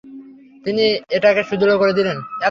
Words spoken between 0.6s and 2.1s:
তিনি এটাকে সুদৃঢ় করে